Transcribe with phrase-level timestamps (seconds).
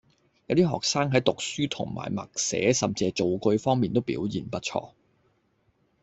[0.47, 4.93] 有啲學生喺讀書同埋默寫甚至造句方面都表現不錯